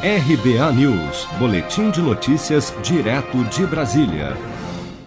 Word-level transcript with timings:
RBA 0.00 0.72
News, 0.74 1.26
Boletim 1.40 1.90
de 1.90 2.00
Notícias, 2.00 2.72
direto 2.84 3.42
de 3.46 3.66
Brasília. 3.66 4.36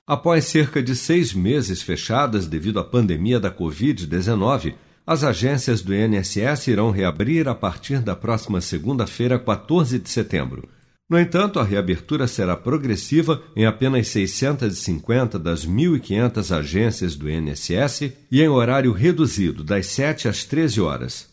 Após 0.05 0.43
cerca 0.43 0.83
de 0.83 0.97
seis 0.97 1.33
meses 1.33 1.81
fechadas 1.81 2.45
devido 2.45 2.77
à 2.77 2.83
pandemia 2.83 3.39
da 3.39 3.49
Covid-19, 3.49 4.73
as 5.07 5.23
agências 5.23 5.81
do 5.81 5.95
INSS 5.95 6.67
irão 6.67 6.91
reabrir 6.91 7.47
a 7.47 7.55
partir 7.55 7.99
da 7.99 8.17
próxima 8.17 8.59
segunda-feira, 8.59 9.39
14 9.39 9.97
de 9.97 10.09
setembro. 10.09 10.67
No 11.09 11.17
entanto, 11.17 11.57
a 11.57 11.63
reabertura 11.63 12.27
será 12.27 12.57
progressiva 12.57 13.41
em 13.55 13.65
apenas 13.65 14.09
650 14.09 15.39
das 15.39 15.65
1.500 15.65 16.53
agências 16.53 17.15
do 17.15 17.29
INSS 17.29 18.11
e 18.29 18.41
em 18.41 18.49
horário 18.49 18.91
reduzido, 18.91 19.63
das 19.63 19.85
7 19.85 20.27
às 20.27 20.43
13 20.43 20.81
horas. 20.81 21.30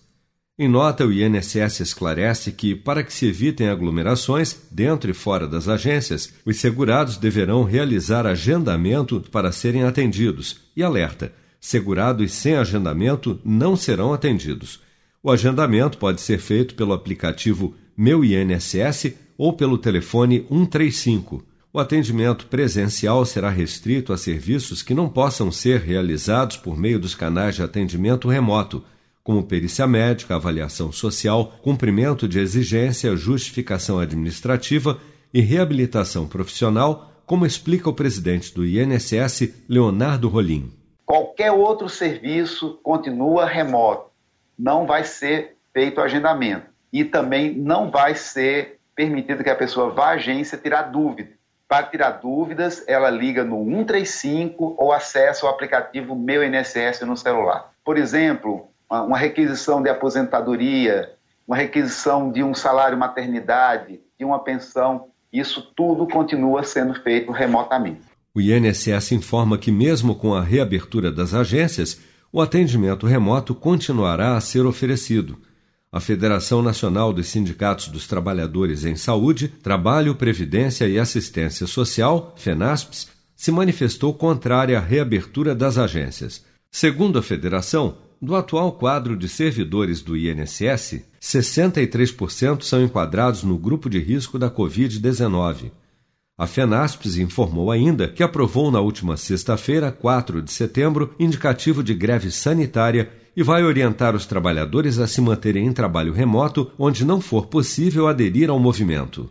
Em 0.61 0.67
nota, 0.67 1.07
o 1.07 1.13
INSS 1.13 1.79
esclarece 1.79 2.51
que, 2.51 2.75
para 2.75 3.05
que 3.05 3.13
se 3.13 3.27
evitem 3.27 3.69
aglomerações 3.69 4.61
dentro 4.73 5.09
e 5.09 5.15
fora 5.15 5.47
das 5.47 5.69
agências, 5.69 6.35
os 6.45 6.57
segurados 6.57 7.17
deverão 7.17 7.63
realizar 7.63 8.27
agendamento 8.27 9.21
para 9.31 9.53
serem 9.53 9.85
atendidos 9.85 10.57
e 10.75 10.83
alerta: 10.83 11.33
segurados 11.61 12.33
sem 12.33 12.57
agendamento 12.57 13.41
não 13.45 13.77
serão 13.77 14.13
atendidos. 14.13 14.81
O 15.23 15.31
agendamento 15.31 15.97
pode 15.97 16.21
ser 16.21 16.39
feito 16.39 16.75
pelo 16.75 16.93
aplicativo 16.93 17.77
Meu 17.97 18.25
INSS 18.25 19.13
ou 19.37 19.53
pelo 19.53 19.79
telefone 19.79 20.45
135. 20.49 21.45
O 21.73 21.79
atendimento 21.79 22.47
presencial 22.49 23.25
será 23.25 23.49
restrito 23.49 24.13
a 24.13 24.17
serviços 24.17 24.83
que 24.83 24.95
não 24.95 25.09
possam 25.09 25.53
ser 25.53 25.83
realizados 25.83 26.57
por 26.57 26.77
meio 26.77 26.99
dos 26.99 27.15
canais 27.15 27.55
de 27.55 27.63
atendimento 27.63 28.27
remoto 28.27 28.83
como 29.29 29.43
perícia 29.43 29.87
médica, 29.87 30.37
avaliação 30.37 30.91
social, 30.91 31.53
cumprimento 31.61 32.27
de 32.27 32.41
exigência, 32.41 33.15
justificação 33.15 33.99
administrativa 33.99 34.99
e 35.35 35.43
reabilitação 35.43 36.27
profissional, 36.27 37.13
como 37.27 37.45
explica 37.45 37.91
o 37.91 37.93
presidente 37.93 38.55
do 38.55 38.65
INSS, 38.65 39.67
Leonardo 39.69 40.31
Rolim. 40.31 40.73
Qualquer 41.05 41.53
outro 41.53 41.91
serviço 41.91 42.81
continua 42.83 43.45
remoto, 43.45 44.11
não 44.59 44.87
vai 44.87 45.05
ser 45.05 45.59
feito 45.75 46.01
agendamento 46.01 46.65
e 46.91 47.05
também 47.05 47.55
não 47.55 47.91
vai 47.91 48.15
ser 48.15 48.79
permitido 48.97 49.45
que 49.45 49.51
a 49.51 49.57
pessoa 49.57 49.91
vá 49.91 50.07
à 50.07 50.13
agência 50.13 50.57
tirar 50.57 50.85
dúvida. 50.85 51.33
Para 51.69 51.87
tirar 51.87 52.13
dúvidas, 52.13 52.83
ela 52.89 53.11
liga 53.11 53.45
no 53.45 53.63
135 53.63 54.77
ou 54.79 54.91
acessa 54.91 55.45
o 55.45 55.51
aplicativo 55.51 56.17
Meu 56.17 56.43
INSS 56.43 57.03
no 57.03 57.15
celular. 57.15 57.73
Por 57.85 57.99
exemplo, 57.99 58.68
uma 58.91 59.19
requisição 59.19 59.83
de 59.83 59.89
aposentadoria, 59.89 61.13
uma 61.47 61.57
requisição 61.57 62.31
de 62.31 62.43
um 62.43 62.55
salário 62.55 62.99
maternidade, 62.99 64.01
de 64.19 64.25
uma 64.25 64.39
pensão, 64.39 65.07
isso 65.33 65.63
tudo 65.77 66.07
continua 66.07 66.63
sendo 66.63 66.95
feito 67.03 67.33
remotamente. 67.33 68.01
O 68.35 68.41
INSS 68.41 69.13
informa 69.13 69.59
que, 69.59 69.73
mesmo 69.73 70.15
com 70.15 70.35
a 70.35 70.43
reabertura 70.43 71.11
das 71.11 71.35
agências, 71.35 72.01
o 72.33 72.41
atendimento 72.41 73.07
remoto 73.07 73.55
continuará 73.55 74.37
a 74.37 74.41
ser 74.41 74.65
oferecido. 74.67 75.39
A 75.91 76.01
Federação 76.01 76.61
Nacional 76.61 77.13
dos 77.13 77.29
Sindicatos 77.29 77.89
dos 77.89 78.07
Trabalhadores 78.07 78.85
em 78.85 78.95
Saúde, 78.95 79.49
Trabalho, 79.49 80.15
Previdência 80.15 80.87
e 80.87 80.99
Assistência 80.99 81.67
Social, 81.67 82.35
FENASPS, 82.37 83.09
se 83.35 83.51
manifestou 83.51 84.13
contrária 84.13 84.77
à 84.77 84.81
reabertura 84.81 85.55
das 85.55 85.79
agências. 85.79 86.45
Segundo 86.71 87.19
a 87.19 87.23
federação, 87.23 87.97
do 88.21 88.35
atual 88.35 88.73
quadro 88.73 89.17
de 89.17 89.29
servidores 89.29 90.03
do 90.03 90.17
INSS, 90.17 91.05
63% 91.21 92.63
são 92.63 92.83
enquadrados 92.83 93.43
no 93.43 93.57
grupo 93.57 93.89
de 93.89 93.99
risco 93.99 94.39
da 94.39 94.51
Covid-19. 94.51 95.71
A 96.37 96.47
FENASPES 96.47 97.17
informou 97.17 97.71
ainda 97.71 98.07
que 98.07 98.23
aprovou 98.23 98.71
na 98.71 98.81
última 98.81 99.17
sexta-feira, 99.17 99.91
4 99.91 100.41
de 100.41 100.53
setembro, 100.53 101.13
indicativo 101.19 101.83
de 101.83 101.93
greve 101.93 102.31
sanitária 102.31 103.11
e 103.37 103.43
vai 103.43 103.65
orientar 103.65 104.15
os 104.15 104.27
trabalhadores 104.27 104.99
a 104.99 105.07
se 105.07 105.21
manterem 105.21 105.67
em 105.67 105.73
trabalho 105.73 106.13
remoto 106.13 106.71
onde 106.79 107.05
não 107.05 107.21
for 107.21 107.47
possível 107.47 108.07
aderir 108.07 108.51
ao 108.51 108.59
movimento. 108.59 109.31